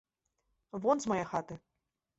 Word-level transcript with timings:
Вон 0.87 1.05
з 1.05 1.15
мае 1.15 1.21
хаты! 1.35 1.55